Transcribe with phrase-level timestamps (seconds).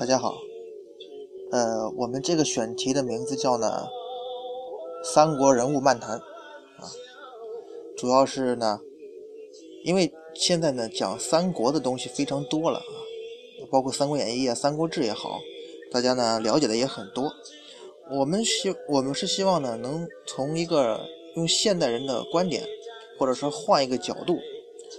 [0.00, 0.40] 大家好，
[1.50, 3.86] 呃，我们这个选题的名字叫呢
[5.06, 6.88] 《三国人物漫谈》啊，
[7.98, 8.80] 主要是呢，
[9.84, 12.96] 因为现在呢讲三国的东西非常多了啊，
[13.70, 15.38] 包括《三国演义》啊，《三国志》也好，
[15.92, 17.30] 大家呢了解的也很多。
[18.10, 20.98] 我们希我们是希望呢，能从一个
[21.36, 22.64] 用现代人的观点，
[23.18, 24.38] 或者说换一个角度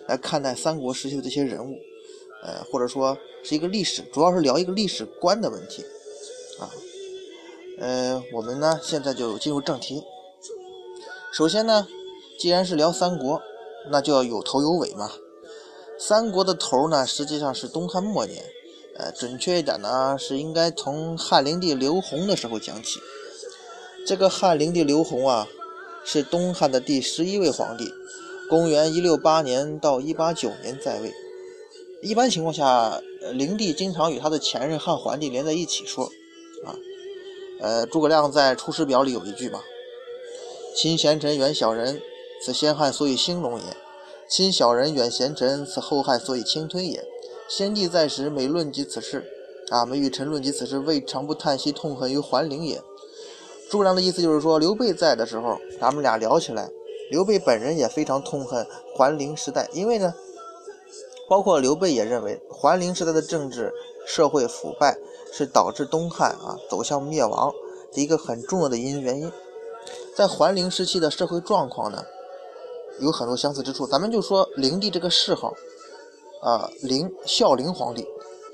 [0.07, 1.75] 来看待三国时期的这些人物。
[2.43, 5.83] 呃，或者说是一个历史，主要是聊一个历史观的问题，
[6.59, 6.69] 啊，
[7.79, 10.03] 呃，我们呢现在就进入正题。
[11.31, 11.87] 首先呢，
[12.39, 13.41] 既然是聊三国，
[13.89, 15.11] 那就要有头有尾嘛。
[15.99, 18.43] 三国的头呢，实际上是东汉末年，
[18.97, 22.99] 呃，准确一点呢，是应该从汉灵帝刘宏的时候讲起。
[24.05, 25.47] 这个汉灵帝刘宏啊，
[26.03, 27.93] 是东汉的第十一位皇帝，
[28.49, 31.13] 公元一六八年到一八九年在位。
[32.01, 32.99] 一般情况下，
[33.33, 36.05] 灵帝经常与他的前任汉桓帝连在一起说，
[36.65, 36.73] 啊，
[37.59, 39.61] 呃，诸葛亮在《出师表》里有一句嘛
[40.75, 42.01] ：“亲贤臣，远小人，
[42.43, 43.65] 此先汉所以兴隆也；
[44.27, 47.05] 亲小人，远贤臣，此后汉所以倾推也。
[47.47, 49.23] 先帝在时，每论及此事，
[49.69, 52.81] 啊，每与臣论及此事，未尝不叹息痛恨于桓灵也。”
[53.69, 56.71] 诸葛亮的意思就是说，刘备在的时候，咱们俩聊起来，
[57.11, 58.65] 刘备本人也非常痛恨
[58.95, 60.11] 桓灵时代，因为呢。
[61.31, 63.73] 包括刘备也认为，桓灵时代的政治
[64.05, 64.97] 社会腐败
[65.31, 67.53] 是导致东汉啊走向灭亡
[67.93, 69.31] 的一个很重要的因原因。
[70.13, 72.03] 在桓灵时期的社会状况呢，
[72.99, 73.87] 有很多相似之处。
[73.87, 75.53] 咱们就说灵帝这个谥号
[76.41, 78.05] 啊，灵孝灵皇帝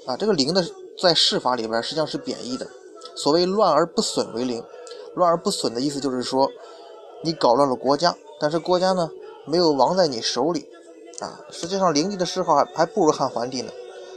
[0.06, 0.64] 啊，这个灵的
[1.02, 2.68] 在谥法里边实际上是贬义的。
[3.16, 4.64] 所谓乱而不损为灵，
[5.16, 6.48] 乱而不损的意思就是说，
[7.24, 9.10] 你搞乱了国家，但是国家呢
[9.48, 10.70] 没有亡在你手里。
[11.20, 13.72] 啊，实际上灵帝的谥号还还不如汉桓帝呢，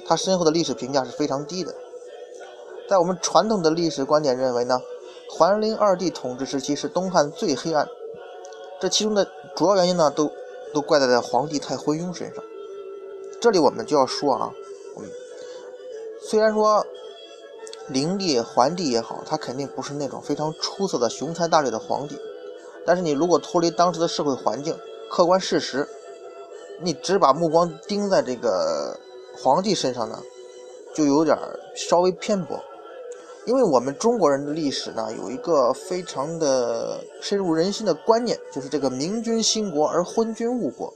[0.06, 1.74] 他身后的历史评价是非常低的。
[2.88, 4.82] 在我们传统的历史观点认为呢，
[5.30, 7.88] 桓灵二帝统治时期是东汉最黑暗，
[8.80, 10.30] 这其中的主要原因呢，都
[10.74, 12.44] 都怪在了皇帝太昏庸身上。
[13.40, 14.52] 这里我们就要说啊，
[14.98, 15.04] 嗯，
[16.20, 16.84] 虽然说
[17.88, 22.18] 灵帝、桓帝也好，他肯定不是那种非常出色的雄才大略的皇帝，
[22.84, 24.78] 但是你如果脱离当时的社会环境，
[25.08, 25.88] 客观事实。
[26.82, 28.98] 你只把目光盯在这个
[29.36, 30.18] 皇帝身上呢，
[30.94, 31.36] 就有点
[31.76, 32.58] 稍微偏颇。
[33.44, 40.92] 因为我们中国人的历史呢，有一个非常的深入人心的观念，就是这个明君兴国而昏君误国，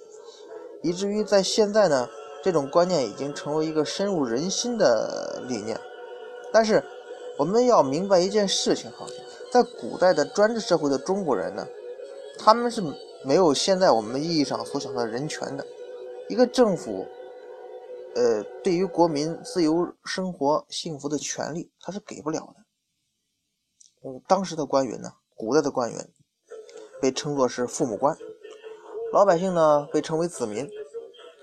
[0.82, 2.08] 以至于在现在呢，
[2.42, 5.78] 这种观念已经成为一个深入人心的理念。
[6.52, 6.82] 但是
[7.38, 9.06] 我们要明白一件事情哈，
[9.50, 11.66] 在古代的专制社会的中国人呢，
[12.38, 12.82] 他们是。
[13.24, 15.66] 没有现在我们意义上所想的人权的
[16.28, 17.06] 一个政府，
[18.14, 22.64] 呃，对于国民自由生活幸福的权利，他是给不了的。
[24.04, 26.10] 嗯，当时的官员呢，古代的官员
[27.00, 28.16] 被称作是父母官，
[29.12, 30.68] 老百姓呢被称为子民。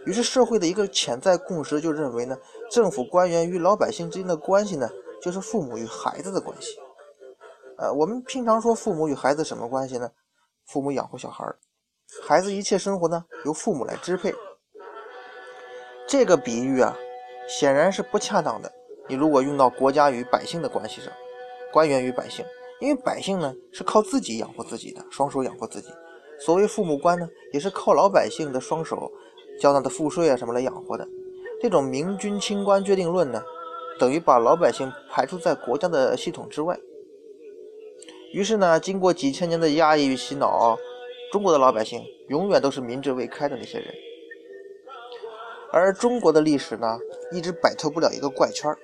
[0.06, 2.38] 于是社会的一个潜在共识就认为呢，
[2.72, 4.90] 政府官员与老百姓之间的关系呢，
[5.22, 6.78] 就是父母与孩子的关系。
[7.78, 10.12] 呃，我们平常说父母与孩子什么关系呢？
[10.66, 11.58] 父母养活小孩儿。
[12.20, 14.34] 孩子一切生活呢，由父母来支配。
[16.06, 16.98] 这个比喻啊，
[17.48, 18.70] 显然是不恰当的。
[19.08, 21.12] 你如果用到国家与百姓的关系上，
[21.72, 22.44] 官员与百姓，
[22.82, 25.88] 因为百姓呢是靠自己养活自己的，双手养活自己。
[26.38, 29.10] 所谓父母官呢，也是靠老百姓的双手
[29.58, 31.08] 交纳的赋税啊什么来养活的。
[31.62, 33.42] 这种明君清官决定论呢，
[33.98, 36.78] 等于把老百姓排除在国家的系统之外。
[38.34, 40.78] 于是呢，经过几千年的压抑与洗脑。
[41.32, 43.88] 中国的老百姓永远都是民智未开的那些人，
[45.72, 47.00] 而中国的历史呢，
[47.32, 48.78] 一直摆脱不了一个怪圈儿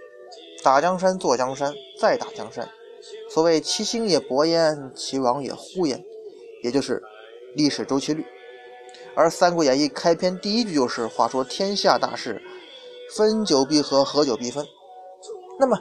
[0.64, 2.70] 打江山坐江山，再打江山。
[3.30, 6.02] 所谓其兴也勃焉，其亡也忽焉，
[6.64, 7.04] 也就是
[7.54, 8.26] 历史周期率。
[9.14, 12.42] 而《三国演义》开篇第一句就是：“话说天下大事，
[13.16, 14.66] 分久必合，合久必分。”
[15.60, 15.78] 那么，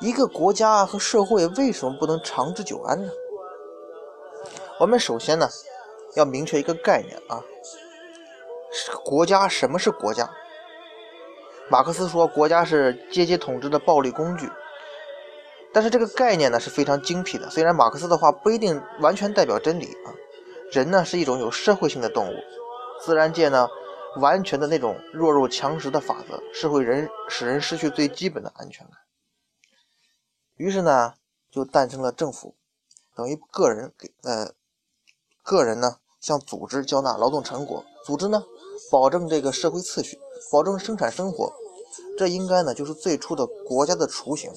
[0.00, 3.12] 一个国家和社会为什么不能长治久安呢？
[4.80, 5.48] 我们首先呢。
[6.16, 7.42] 要明确一个概念啊，
[9.04, 10.28] 国家什么是国家？
[11.70, 14.50] 马克思说，国家是阶级统治的暴力工具。
[15.72, 20.10] 但是这个概念呢是非常精辟的，虽然马克思的话不一定完全代表真理啊。
[20.72, 22.34] 人呢是一种有社会性的动物，
[23.00, 23.68] 自然界呢
[24.16, 28.96] 完全的那种弱肉强食的法则是会人使人失去最基本的安全感。
[30.56, 31.14] 于是呢
[31.52, 32.56] 就诞生了政府，
[33.14, 34.52] 等于个人给呃。
[35.50, 38.44] 个人呢向组织交纳劳动成果，组织呢
[38.88, 40.16] 保证这个社会秩序，
[40.52, 41.52] 保证生产生活，
[42.16, 44.48] 这应该呢就是最初的国家的雏形。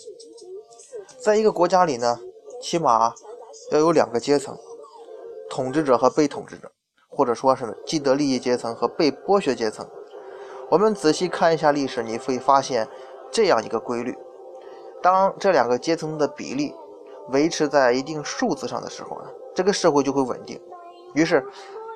[1.20, 2.20] 在一个国家里呢，
[2.62, 3.12] 起码
[3.72, 4.56] 要有两个阶层：
[5.50, 6.72] 统治者和被统治者，
[7.10, 9.90] 或者说是既得利益阶层和被剥削阶层。
[10.70, 12.88] 我们仔细看一下历史，你会发现
[13.32, 14.16] 这样一个规律：
[15.02, 16.72] 当这两个阶层的比例
[17.30, 20.62] 维持在一定数字上的时候呢，这个社会就会稳定。
[21.14, 21.46] 于是，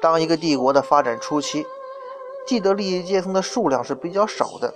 [0.02, 1.66] 当一个帝国的发展初期，
[2.46, 4.74] 既得利益阶层的数量是比较少的。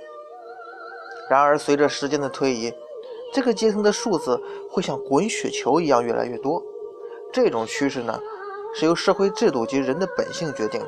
[1.29, 2.73] 然而，随着时间的推移，
[3.31, 6.61] 这个阶层的数字会像滚雪球一样越来越多。
[7.31, 8.19] 这种趋势呢，
[8.73, 10.87] 是由社会制度及人的本性决定的，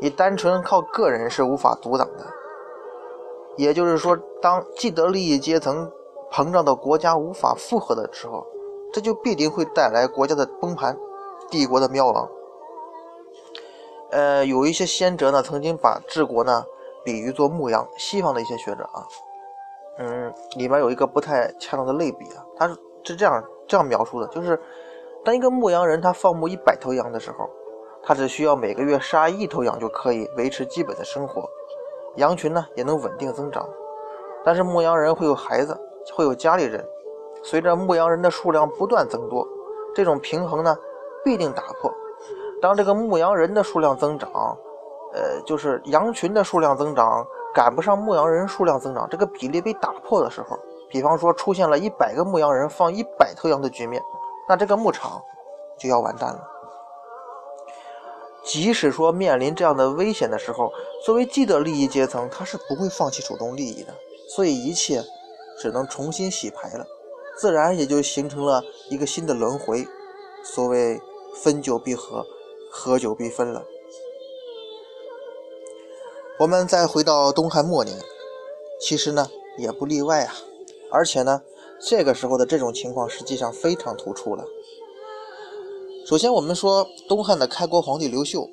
[0.00, 2.26] 你单纯靠个人是无法阻挡的。
[3.56, 5.90] 也就是说，当既得利益阶层
[6.30, 8.46] 膨胀到国家无法负荷的时候，
[8.92, 10.96] 这就必定会带来国家的崩盘、
[11.50, 12.28] 帝国的灭亡。
[14.14, 16.64] 呃，有一些先哲呢，曾经把治国呢
[17.04, 17.84] 比喻作牧羊。
[17.98, 19.02] 西方的一些学者啊，
[19.98, 24.56] 嗯，里面有一个不太恰当的类比啊，他是是这样这样描述的，就是
[25.24, 27.50] 当一个牧羊人他放牧一百头羊的时候，
[28.04, 31.50] 他只需要每个月杀一头羊就可以维持基本的生活，
[32.14, 33.68] 羊群呢也能稳定增长。
[34.44, 35.76] 但是牧羊人会有孩子，
[36.14, 36.86] 会有家里人，
[37.42, 39.44] 随着牧羊人的数量不断增多，
[39.92, 40.76] 这种平衡呢
[41.24, 41.92] 必定打破。
[42.64, 44.30] 当这个牧羊人的数量增长，
[45.12, 47.22] 呃，就是羊群的数量增长
[47.54, 50.58] 赶不上牧羊人数量增长，这个比例被打破的时候，
[50.88, 54.02] 比方说出现了一百个牧羊人放一百头羊的局面，
[54.48, 55.20] 那这个牧场
[55.78, 56.40] 就要完蛋了。
[58.42, 60.72] 即使说面临这样的危险的时候，
[61.04, 63.92] 作为既得利益阶层，他是不会放弃主动利益的，
[64.34, 65.02] 所以一切
[65.60, 66.86] 只能重新洗牌了，
[67.36, 69.86] 自然也就形成了一个新的轮回。
[70.42, 70.98] 所谓
[71.42, 72.24] 分久必合。
[72.76, 73.62] 合久必分了。
[76.40, 77.96] 我们再回到东汉末年，
[78.80, 80.34] 其实呢也不例外啊。
[80.90, 81.42] 而且呢，
[81.80, 84.44] 这个时候的这种情况实际上非常突出了。
[86.04, 88.48] 首先，我们说东汉的开国皇帝刘秀，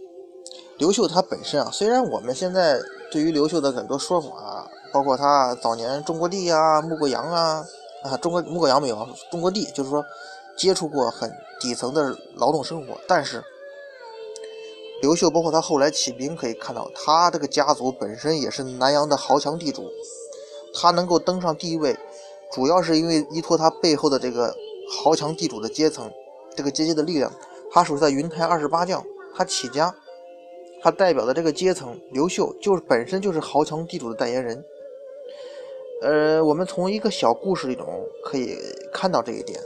[0.78, 2.80] 刘秀他本身啊，虽然我们现在
[3.12, 7.66] 对于刘秀的很多说法，啊包括他早年种过地啊、牧过羊啊，
[8.04, 9.10] 啊，种过牧过羊没有？
[9.32, 10.06] 种过地，就是说
[10.56, 13.44] 接触过很底层的劳动生活，但是。
[15.02, 19.90] 刘秀，包括他后来起兵，可以看到他这个家族本身也是南阳的豪强地主。
[20.74, 21.98] 他能够登上帝位，
[22.54, 24.56] 主要是因为依托他背后的这个
[24.90, 26.10] 豪强地主的阶层，
[26.56, 27.32] 这个阶级的力量。
[27.72, 29.04] 他属在云台二十八将，
[29.34, 29.94] 他起家，
[30.82, 34.64] 他代表的这个阶层，刘秀就是本身就是豪强地主的代言人。
[36.04, 37.86] 呃，我们从一个小故事里头
[38.24, 38.56] 可以
[38.94, 39.60] 看到这一点，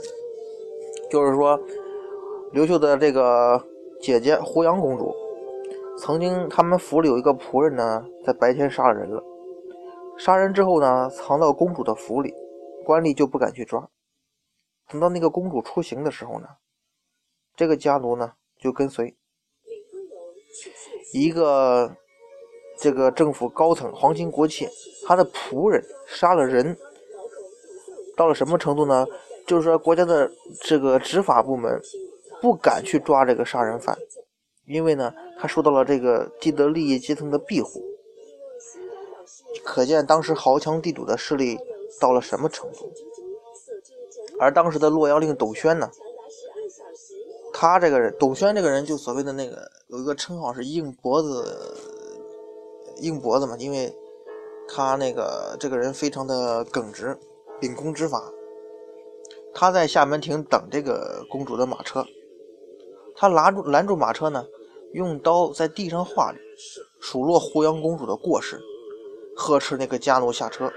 [1.10, 1.60] 就是说
[2.52, 3.62] 刘秀的这个
[4.00, 5.14] 姐姐胡杨公主。
[5.98, 9.22] 曾经，他们府里有一个仆人呢，在白天杀了人了。
[10.18, 12.34] 杀人之后呢，藏到公主的府里，
[12.84, 13.88] 官吏就不敢去抓。
[14.88, 16.46] 等到那个公主出行的时候呢，
[17.56, 19.16] 这个家奴呢就跟随
[21.12, 21.96] 一个
[22.78, 24.68] 这个政府高层皇亲国戚，
[25.06, 26.76] 他的仆人杀了人，
[28.16, 29.06] 到了什么程度呢？
[29.46, 30.30] 就是说，国家的
[30.62, 31.80] 这个执法部门
[32.42, 33.96] 不敢去抓这个杀人犯。
[34.64, 37.82] 因为呢，他受到了这个既得利益阶层的庇护，
[39.64, 41.58] 可见当时豪强地主的势力
[42.00, 42.90] 到了什么程度。
[44.38, 45.90] 而当时的洛阳令董宣呢，
[47.52, 51.74] 他这个人，董宣这个人就所谓的那个有一个称号是硬脖子，
[53.00, 53.94] 硬脖子嘛，因为
[54.68, 57.16] 他那个这个人非常的耿直，
[57.60, 58.30] 秉公执法。
[59.54, 62.04] 他在厦门亭等这个公主的马车，
[63.14, 64.44] 他拦住拦住马车呢。
[64.92, 66.38] 用刀在地上画着，
[67.00, 68.60] 数落胡杨公主的过失，
[69.36, 70.72] 呵斥那个家奴下车。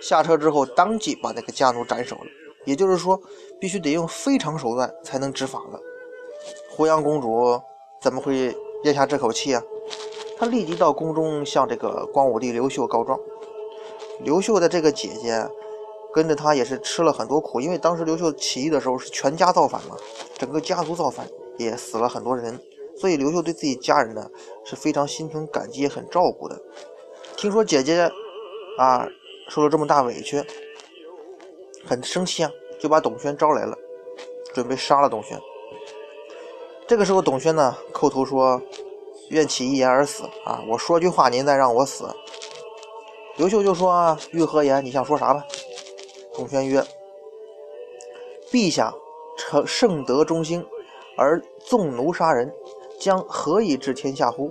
[0.00, 2.26] 下车之后，当即把那个家奴斩首了。
[2.64, 3.20] 也就是说，
[3.60, 5.80] 必须得用非常手段才能执法了。
[6.68, 7.60] 胡杨公主
[8.02, 9.62] 怎么会咽下这口气啊？
[10.36, 13.18] 她立即到宫中向这个光武帝刘秀告状。
[14.20, 15.48] 刘秀的这个姐姐
[16.12, 19.96] 跟着他也是吃了很多苦，因为当时刘秀起义的时候是全家造反嘛，
[20.36, 21.26] 整个家族造反，
[21.58, 22.58] 也死了很多人。
[22.98, 24.30] 所以刘秀对自己家人呢
[24.64, 26.60] 是非常心存感激，很照顾的。
[27.36, 28.10] 听说姐姐
[28.78, 29.06] 啊
[29.48, 30.42] 受了这么大委屈，
[31.84, 32.50] 很生气啊，
[32.80, 33.76] 就把董宣招来了，
[34.54, 35.38] 准备杀了董宣。
[36.88, 38.62] 这个时候，董宣呢叩头说
[39.30, 40.62] ：“愿起一言而死啊！
[40.70, 42.08] 我说句话，您再让我死。”
[43.36, 44.84] 刘秀就说：“啊欲何言？
[44.84, 45.44] 你想说啥吧？”
[46.32, 46.80] 董宣曰
[48.52, 48.94] ：“陛下
[49.36, 50.64] 成圣德中兴，
[51.18, 52.52] 而纵奴杀人。”
[53.00, 54.50] 将何以治天下乎？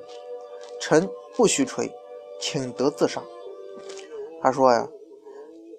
[0.80, 1.92] 臣不虚垂，
[2.40, 3.22] 请得自杀。
[4.42, 4.88] 他说呀，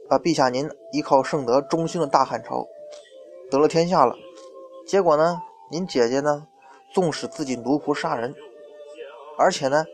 [0.08, 2.66] 啊，陛下您依靠圣德中兴的大汉朝，
[3.50, 4.16] 得了天下了，
[4.86, 6.46] 结果呢，您姐姐呢，
[6.92, 8.34] 纵使自己奴仆杀人，
[9.38, 9.84] 而且呢，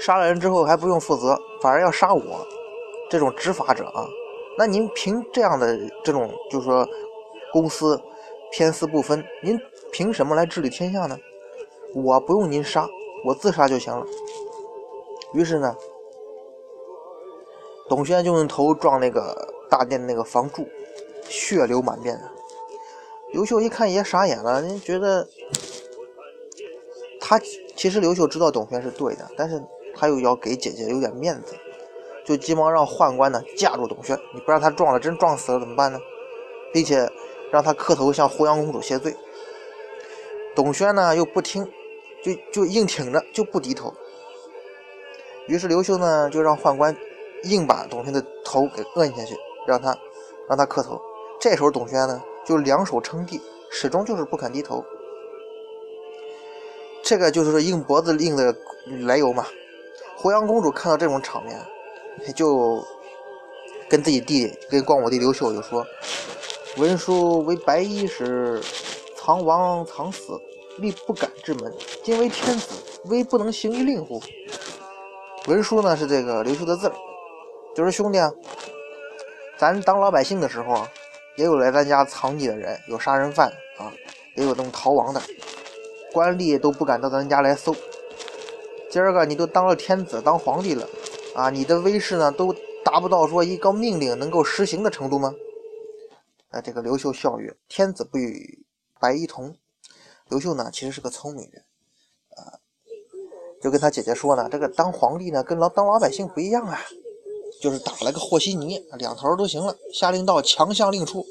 [0.00, 2.46] 杀了人之后还不用负责，反而要杀我，
[3.08, 4.04] 这种执法者啊，
[4.58, 6.84] 那您凭这样的这种，就是说
[7.52, 8.00] 公私
[8.50, 9.58] 偏私不分，您
[9.92, 11.16] 凭什么来治理天下呢？
[11.94, 12.88] 我不用您杀，
[13.24, 14.04] 我自杀就行了。
[15.32, 15.74] 于是呢，
[17.88, 20.66] 董宣就用头撞那个大殿的那个房柱，
[21.28, 22.32] 血流满面啊。
[23.32, 25.28] 刘秀一看也傻眼了，您觉得
[27.20, 27.38] 他
[27.76, 29.62] 其实刘秀知道董宣是对的，但是
[29.94, 31.54] 他又要给姐姐有点面子，
[32.24, 36.00] 就急忙让宦官呢架住董宣，你不让他撞了，真撞死了怎么办呢？
[36.72, 37.08] 并且
[37.50, 39.16] 让他磕头向胡杨公主谢罪。
[40.54, 41.64] 董宣呢又不听，
[42.24, 43.92] 就就硬挺着就不低头。
[45.46, 46.96] 于是刘秀呢就让宦官
[47.44, 49.96] 硬把董宣的头给摁下去，让他
[50.48, 51.00] 让他磕头。
[51.40, 53.40] 这时候董宣呢就两手撑地，
[53.70, 54.84] 始终就是不肯低头。
[57.02, 58.54] 这个就是硬脖子硬的
[59.06, 59.46] 来由嘛。
[60.16, 61.58] 胡杨公主看到这种场面，
[62.36, 62.84] 就
[63.88, 65.84] 跟自己弟跟光武帝刘秀就说
[66.76, 68.62] ：“文书为白衣时，
[69.16, 70.40] 藏王藏死，
[70.78, 71.72] 力不敢之门。
[72.04, 72.74] 今为天子，
[73.06, 74.22] 威不能行于令乎？”
[75.48, 76.94] 文书呢是这个刘秀的字儿，
[77.74, 78.32] 就是兄弟啊，
[79.58, 80.88] 咱当老百姓的时候啊，
[81.36, 83.92] 也有来咱家藏匿的人，有杀人犯啊，
[84.36, 85.20] 也有那种逃亡的，
[86.12, 87.74] 官吏都不敢到咱家来搜。
[88.88, 90.86] 今儿个你都当了天子，当皇帝了
[91.34, 95.34] 啊，你的威势呢都达不到说一个命令能够实行的程度吗？
[96.50, 98.64] 哎，这个刘秀笑曰：“天子不与
[99.00, 99.56] 白衣同。”
[100.28, 101.64] 刘秀呢其实是个聪明人。
[103.62, 106.80] 就跟他姐姐说呢，这个当皇帝呢跟老当老百姓不一样啊，
[107.60, 109.76] 就是打了个和稀泥，两头都行了。
[109.92, 111.26] 下令到强项令出，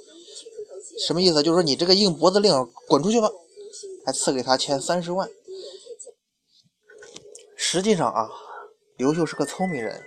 [1.07, 1.41] 什么意思？
[1.41, 2.53] 就是说你这个硬脖子令
[2.87, 3.31] 滚出去吧，
[4.05, 5.27] 还赐给他钱三十万。
[7.55, 8.29] 实际上啊，
[8.95, 10.03] 刘秀是个聪明人，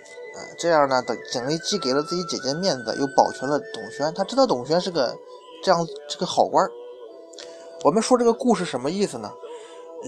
[0.57, 4.13] 这样呢等等于既给了自己姐姐面子，又保全了董宣。
[4.13, 5.15] 他知道董宣是个
[5.63, 6.67] 这样这个好官。
[7.83, 9.31] 我们说这个故事什么意思呢？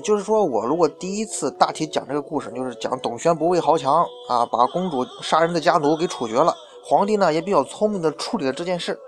[0.03, 6.53] 就是说，我如果第一次大体讲这个故事，就是讲董宣不畏豪强啊，把公主杀人的家奴给处决了，
[6.83, 8.99] 皇帝呢也比较聪明的处理了这件事，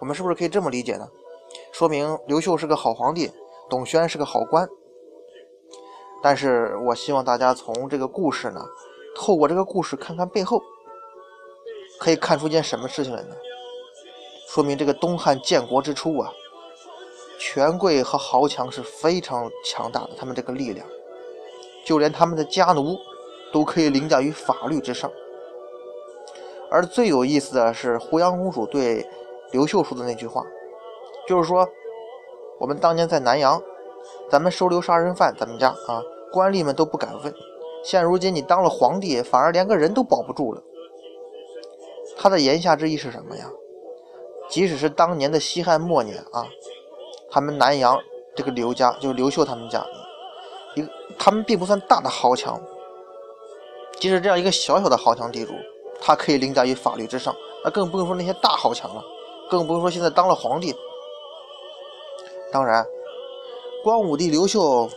[0.00, 1.08] 我们是不是可以这么理解呢？
[1.72, 3.30] 说明刘秀是个好皇帝，
[3.68, 4.68] 董宣是个好官。
[6.22, 8.60] 但是我希望大家从这个故事呢，
[9.14, 10.62] 透过这个故事看看背后，
[11.98, 13.34] 可以看出件什么事情来呢？
[14.48, 16.32] 说明这个东汉建国之初啊。
[17.36, 20.86] 权贵和豪强是非常强大的，他们这个力量，
[21.84, 22.96] 就连他们的家奴
[23.52, 25.10] 都可以凌驾于法律之上。
[26.70, 29.06] 而最有意思的是，胡杨公主对
[29.50, 30.42] 刘秀说的那句话，
[31.28, 31.68] 就是说，
[32.58, 33.60] 我们当年在南阳，
[34.30, 36.02] 咱们收留杀人犯，咱们家啊，
[36.32, 37.34] 官吏们都不敢问。
[37.84, 40.62] 现如今你当了皇帝，反而连个人都保不住了。
[42.16, 43.50] 他的言下之意是什么呀？
[44.48, 46.46] 即使是当年的西汉末年啊。
[47.30, 48.00] 他们南阳
[48.36, 49.84] 这个刘家，就是刘秀他们家，
[50.76, 50.88] 一个
[51.18, 52.60] 他们并不算大的豪强，
[53.98, 55.52] 即使这样一个小小的豪强地主，
[56.00, 59.02] 他可以凌驾于法律之上，那更不用说那些大豪强了，
[59.50, 60.72] 更不用说现在当了皇帝。
[62.52, 62.86] 当然，
[63.82, 64.88] 光武帝刘秀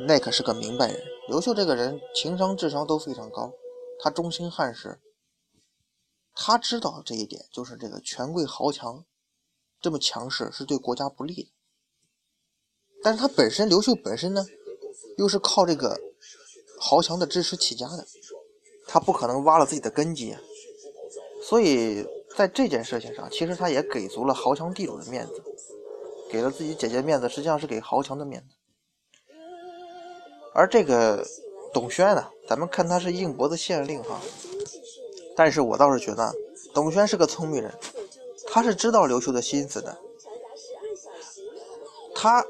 [0.00, 3.52] 那可是个明白人，刘秀这个人情商智商都非常高，
[3.98, 5.00] 他忠心汉室，
[6.34, 9.04] 他知道这一点，就是这个权贵豪强
[9.80, 11.50] 这么强势是对国家不利的。
[13.02, 14.46] 但是他本身，刘秀本身呢，
[15.18, 15.98] 又是靠这个
[16.80, 18.06] 豪强的支持起家的，
[18.86, 20.36] 他不可能挖了自己的根基，
[21.42, 22.06] 所以
[22.36, 25.42] 在这件事情上，其实他也给足了豪强地主的面子，
[26.30, 28.55] 给了自己姐姐面子，实际上是给豪强的面子。
[30.56, 31.22] 而这个
[31.72, 34.18] 董宣呢，咱们看他是硬脖子县令哈，
[35.36, 36.32] 但是我倒是觉得
[36.72, 37.72] 董宣是个聪明人，
[38.48, 39.96] 他是知道刘秀的心思的，
[42.14, 42.44] 他。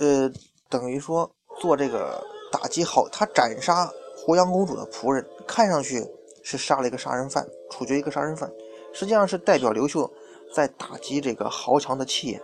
[0.00, 0.30] 呃，
[0.68, 6.06] 等于说做这个打击好，他斩杀胡杨公主的仆人，看上去
[6.44, 8.48] 是杀了一个杀人犯，处决一个杀人犯，
[8.92, 10.08] 实际上是代表刘秀
[10.54, 12.40] 在打击这个豪强的气焰。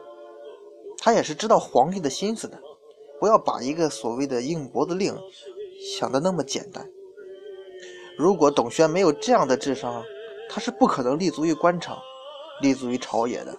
[0.98, 2.58] 他也是知道皇帝的心思的，
[3.20, 5.16] 不要把一个所谓的硬脖子令
[5.96, 6.88] 想的那么简单。
[8.16, 10.04] 如果董宣没有这样的智商，
[10.48, 11.98] 他是不可能立足于官场，
[12.60, 13.56] 立足于朝野的。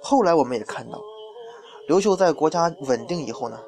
[0.00, 1.00] 后来我们也看到。
[1.88, 3.58] 刘秀在国家稳定以后呢，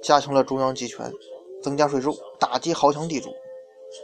[0.00, 1.12] 加强了中央集权，
[1.60, 3.30] 增加税收，打击豪强地主，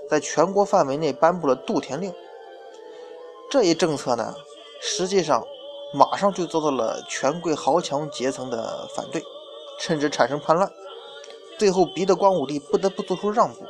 [0.08, 2.12] 在全国范围内颁布了度田令。
[3.48, 4.34] 这一政策呢，
[4.80, 5.44] 实际上
[5.94, 9.22] 马上就遭到了权贵豪强阶层的反对，
[9.80, 10.70] 甚至产生叛乱，
[11.58, 13.64] 最后逼得光武帝不得不做出让步。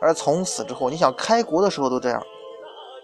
[0.00, 2.24] 而从此之后，你想开国的时候都这样，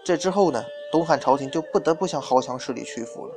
[0.03, 3.35] 这之后呢，东汉朝廷就不得不向豪强势力屈服了。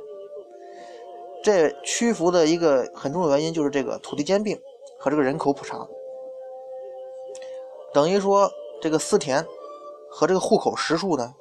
[1.43, 4.57] 这屈服的一个很重要原因就是这个土地兼并
[4.97, 5.85] 和这个人口普查，
[7.93, 8.49] 等于说
[8.81, 9.45] 这个私田
[10.09, 11.33] 和这个户口实数呢，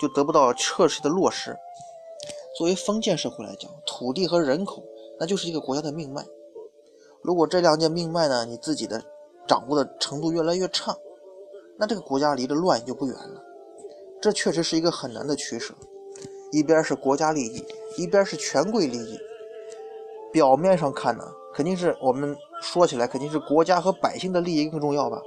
[0.00, 1.56] 就得不到彻实的落实。
[2.56, 4.82] 作为封建社会来讲，土地和人口
[5.18, 6.24] 那就是一个国家的命脉。
[7.22, 9.02] 如果这两件命脉呢，你自己的
[9.46, 10.94] 掌握的程度越来越差。
[11.76, 13.42] 那这个国家离着乱就不远了，
[14.20, 15.72] 这确实是一个很难的取舍。
[16.50, 17.64] 一边是国家利益，
[17.96, 19.18] 一边是权贵利益。
[20.32, 25.20] 表面上看呢，肯定是我们说起来肯定是国家和百姓的利益更重要吧。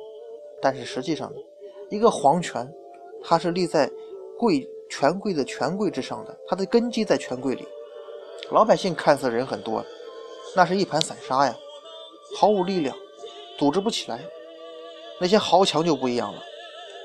[0.61, 1.31] 但是实际上，
[1.89, 2.69] 一个皇权，
[3.23, 3.89] 它是立在
[4.37, 7.65] 贵权贵的权贵之上的，它的根基在权贵里。
[8.49, 9.85] 老百姓看似人很多，
[10.55, 11.55] 那是一盘散沙呀，
[12.37, 12.95] 毫无力量，
[13.57, 14.19] 组织不起来。
[15.19, 16.41] 那些豪强就不一样了，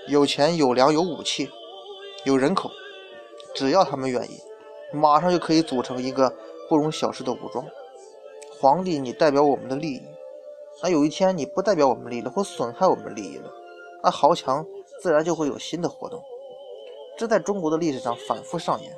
[0.09, 1.49] 有钱有粮有武器
[2.25, 2.71] 有人口，
[3.55, 4.41] 只要他们愿意，
[4.93, 6.33] 马上就可以组成一个
[6.69, 7.65] 不容小视的武装。
[8.59, 10.03] 皇帝，你代表我们的利益，
[10.83, 13.51] 那有一天你不代表我们利益了，或损害我们利益了，
[14.03, 14.67] 那豪强
[15.01, 16.21] 自然就会有新的活动。
[17.19, 18.93] 这在中国的历史上反复上演。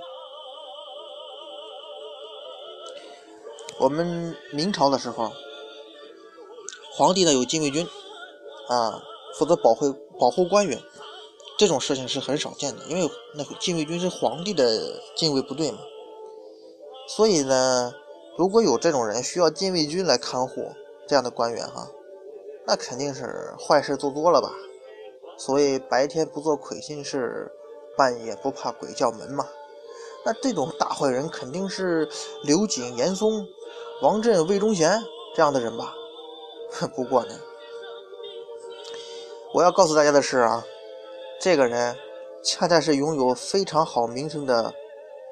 [3.80, 5.30] 我们明朝的时候，
[6.92, 7.86] 皇帝呢有禁卫军。
[8.68, 9.02] 啊，
[9.34, 10.78] 负责保护保护官员，
[11.56, 15.78] 这种事情是很少见的，因为那禁卫军是皇帝的禁卫部队嘛。
[17.08, 17.94] 所以呢，
[18.36, 20.72] 如果有这种人需要禁卫军来看护
[21.06, 21.88] 这样的官员哈，
[22.66, 24.52] 那肯定是坏事做多了吧。
[25.38, 27.50] 所以白天不做亏心事，
[27.96, 29.48] 半夜不怕鬼叫门嘛。
[30.26, 32.06] 那这种大坏人肯定是
[32.44, 33.46] 刘瑾、严嵩、
[34.00, 35.02] 王振、魏忠贤
[35.34, 35.94] 这样的人吧。
[36.70, 37.34] 哼不过呢。
[39.54, 40.64] 我要告诉大家的是啊，
[41.40, 41.96] 这个人
[42.44, 44.72] 恰恰是拥有非常好名声的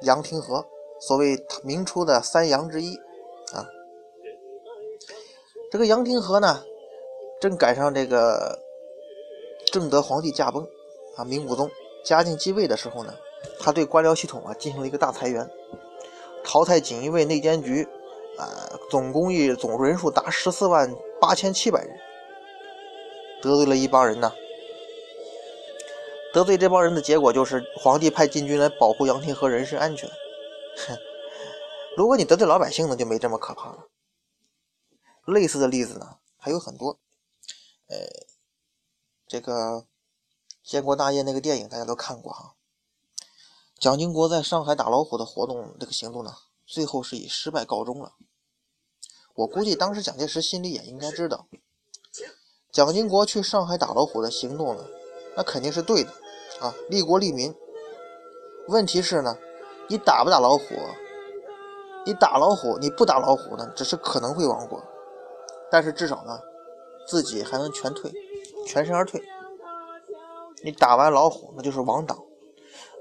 [0.02, 0.64] 杨廷和，
[0.98, 2.96] 所谓明初的三杨之一
[3.52, 3.68] 啊。
[5.70, 6.64] 这个杨廷和呢，
[7.40, 8.59] 正赶上这个
[9.70, 10.66] 正德皇帝驾崩
[11.16, 11.70] 啊，明武宗
[12.02, 13.14] 嘉靖继位的时候呢，
[13.61, 15.48] 他对官僚系统啊进行了一个大裁员，
[16.42, 17.87] 淘汰锦衣卫内监局
[18.38, 21.99] 啊，总工役总人数达十四万八千七百人。
[23.42, 24.33] 得罪了一帮人呢，
[26.33, 30.09] 得罪这帮人的结果就是皇帝派禁军来保护杨廷和人身安全。
[30.09, 30.96] 哼，
[31.96, 33.88] 如果你得罪老百姓呢，就没这么可怕了。
[35.27, 36.99] 类似的例子呢还有很多。
[37.88, 37.96] 呃，
[39.29, 39.87] 这个
[40.64, 42.55] 建国大业那个电影大家都看过哈。
[43.79, 46.35] 蒋经国在上海打老虎的活动这个行动呢，
[46.66, 48.12] 最后是以失败告终了。
[49.35, 51.46] 我估计当时蒋介石心里也应该知道。
[52.72, 54.85] 蒋经国去上海打老虎的行动呢，
[55.37, 56.11] 那肯定是对的
[56.61, 57.55] 啊，利国利民。
[58.68, 59.38] 问题是呢，
[59.88, 60.64] 你打不打老虎？
[62.05, 64.83] 你打老虎，你不打老虎呢，只是可能会亡国，
[65.70, 66.40] 但是至少呢，
[67.07, 68.12] 自己还能全退，
[68.66, 69.22] 全身而退。
[70.62, 72.18] 你打完老虎，那就是亡党，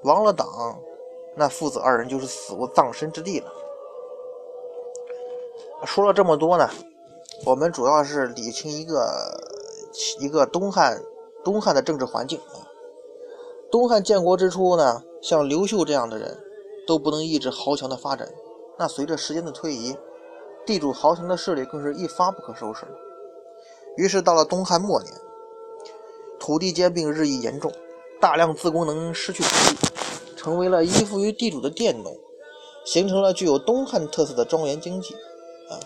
[0.04, 0.48] 亡了党，
[1.36, 3.52] 那父子二人就是死无葬身之地了。
[5.86, 6.70] 说了这么多呢，
[7.46, 9.44] 我们主要是理清一个。
[10.20, 11.02] 一个东汉，
[11.42, 12.68] 东汉的政治环境啊。
[13.72, 16.38] 东汉建国之初呢，像刘秀这样的人，
[16.86, 18.28] 都不能抑制豪强的发展。
[18.78, 19.96] 那随着时间的推移，
[20.66, 22.92] 地主豪强的势力更是一发不可收拾了。
[23.96, 25.14] 于是到了东汉末年，
[26.38, 27.72] 土地兼并日益严重，
[28.20, 29.95] 大量自功能失去土地，
[30.46, 32.16] 成为了依附于地主的佃农，
[32.86, 35.16] 形成了具有东汉特色的庄园经济。
[35.72, 35.82] 啊，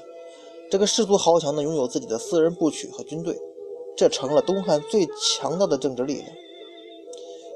[0.69, 3.39] 这个氏族豪强呢，拥有自己的私人部曲和军队。
[3.95, 6.27] 这成了东汉最强大的政治力量。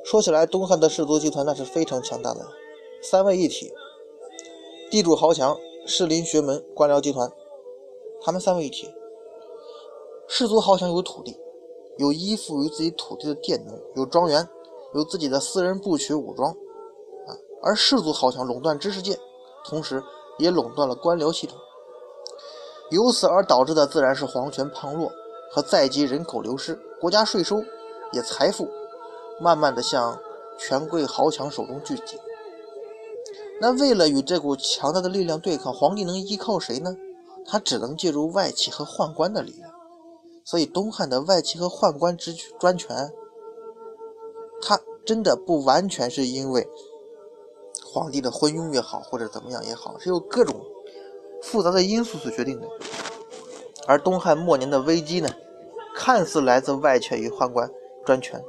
[0.06, 2.48] 说起来，东汉的氏族集团那是非常强大的，
[3.02, 3.74] 三位一体：
[4.90, 7.30] 地主豪强、士林学门、官僚集团，
[8.22, 8.90] 他们三位一体。
[10.26, 11.36] 氏族豪强有土地，
[11.98, 14.48] 有依附于自己土地的佃农，有庄园，
[14.94, 16.56] 有自己的私人部曲武装，
[17.64, 19.18] 而氏族豪强垄断知识界，
[19.66, 20.04] 同时
[20.38, 21.58] 也垄断了官僚系统，
[22.92, 25.12] 由此而导致的自然是皇权旁落。
[25.52, 27.64] 和在籍人口流失，国家税收
[28.12, 28.68] 也财富
[29.40, 30.20] 慢慢的向
[30.58, 32.20] 权贵豪强手中聚集。
[33.62, 36.98] 那为了与这股强大的力量对抗，皇帝能依靠谁呢？
[37.46, 39.72] 他只能借助外戚和宦官的力量。
[40.44, 43.14] 所以东汉的外戚和宦官之专权，
[44.60, 46.68] 他真的不完全是因为
[47.94, 50.60] 皇帝的昏庸也好，或者怎么样也好，是由各种
[51.44, 52.68] 复杂的因素所决定的。
[53.86, 55.30] 而东汉末年的危机呢，
[55.96, 57.70] 看似来自外戚与宦官
[58.04, 58.42] 专权，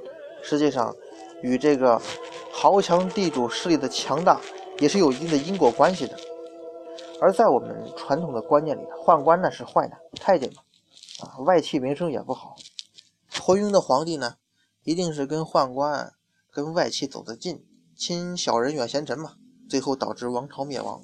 [0.43, 0.97] 实际上
[1.43, 2.01] 与这个
[2.51, 4.41] 豪强地主势力的强大
[4.79, 6.17] 也是有一定的因果关系的。
[7.21, 10.63] 而在我们传统的观念里，宦官呢是坏的，太监嘛。
[11.21, 12.57] 啊，外戚名声也不好，
[13.43, 14.37] 昏庸的皇帝呢，
[14.85, 16.15] 一定是跟宦官、
[16.51, 17.63] 跟外戚走得近，
[17.97, 19.35] 亲小人远贤臣嘛，
[19.69, 21.03] 最后导致王朝灭亡。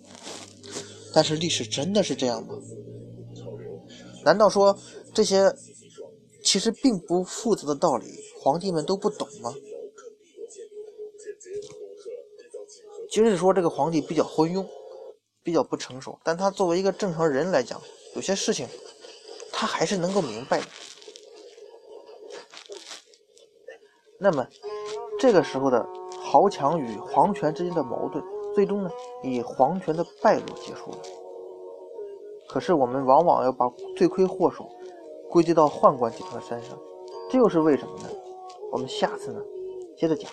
[1.13, 2.55] 但是历史真的是这样吗？
[4.25, 4.79] 难道说
[5.15, 5.55] 这些
[6.43, 8.07] 其实并不复杂的道理，
[8.41, 9.55] 皇帝们都不懂吗？
[13.11, 14.67] 即使说这个皇帝比较昏庸，
[15.43, 17.81] 比较不成熟，但他作为一个正常人来讲，
[18.15, 18.69] 有些事情。
[19.53, 20.67] 他还是能够明白的。
[24.19, 24.47] 那么，
[25.19, 25.87] 这个时候的
[26.31, 28.23] 豪强与皇权之间的矛盾，
[28.55, 28.91] 最终呢
[29.21, 30.99] 以皇权的败落结束了。
[32.49, 34.65] 可是我们往往要把罪魁祸首
[35.29, 36.79] 归结到宦官集团的身上，
[37.29, 38.09] 这又是为什么呢？
[38.71, 39.41] 我们下次呢
[39.97, 40.31] 接着讲。